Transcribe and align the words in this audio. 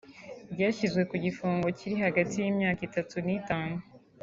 byashyizwe 0.53 1.01
ku 1.09 1.15
gifungo 1.25 1.67
kiri 1.77 1.95
hagati 2.05 2.33
y’imyaka 2.39 2.81
itatu 2.89 3.15
n’itanu 3.25 3.77